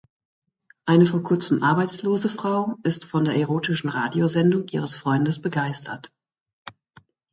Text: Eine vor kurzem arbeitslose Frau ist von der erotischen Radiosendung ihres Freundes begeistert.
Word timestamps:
Eine 0.87 1.05
vor 1.05 1.21
kurzem 1.21 1.61
arbeitslose 1.61 2.27
Frau 2.27 2.75
ist 2.81 3.05
von 3.05 3.23
der 3.25 3.35
erotischen 3.35 3.87
Radiosendung 3.87 4.67
ihres 4.69 4.95
Freundes 4.95 5.39
begeistert. 5.39 6.11